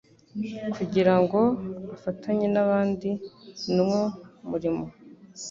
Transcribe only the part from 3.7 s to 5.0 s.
nwo murimo.